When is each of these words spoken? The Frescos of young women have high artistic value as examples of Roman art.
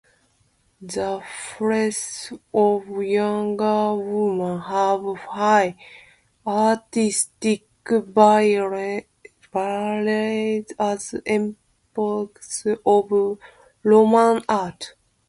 The 0.81 1.21
Frescos 1.21 2.35
of 2.51 3.03
young 3.03 3.55
women 3.55 4.59
have 4.61 5.03
high 5.17 5.75
artistic 6.47 7.67
value 7.87 9.03
as 10.79 11.13
examples 11.13 12.67
of 12.83 13.37
Roman 13.83 14.41
art. 14.49 14.95